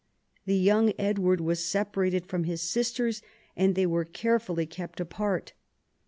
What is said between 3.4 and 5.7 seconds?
and they were carefully kept apart.